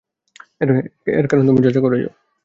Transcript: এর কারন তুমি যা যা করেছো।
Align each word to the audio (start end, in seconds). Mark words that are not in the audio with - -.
এর 1.11 1.25
কারন 1.27 1.43
তুমি 1.47 1.59
যা 1.61 1.71
যা 1.75 1.81
করেছো। 1.81 2.09